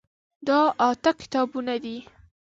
دا 0.47 0.59
اته 0.87 1.11
کتابونه 1.19 1.75
دي. 1.83 1.97